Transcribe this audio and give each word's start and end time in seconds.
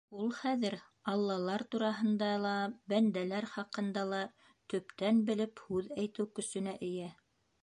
Ул 0.21 0.29
хәҙер 0.35 0.75
аллалар 1.11 1.63
тураһында 1.75 2.29
ла, 2.45 2.53
бәндәләр 2.93 3.49
хаҡында 3.53 4.07
ла 4.15 4.23
төптән 4.75 5.25
белеп 5.31 5.67
һүҙ 5.69 5.97
әйтеү 6.01 6.31
көсөнә 6.41 6.77
эйә. 6.91 7.17